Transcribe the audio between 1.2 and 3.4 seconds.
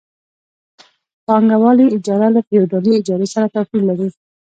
پانګوالي اجاره له فیوډالي اجارې